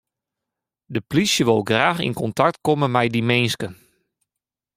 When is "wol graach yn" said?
1.49-2.17